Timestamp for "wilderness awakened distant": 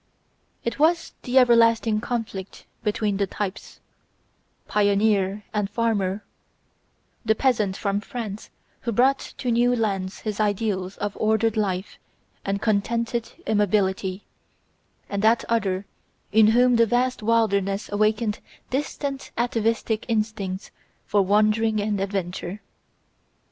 17.21-19.29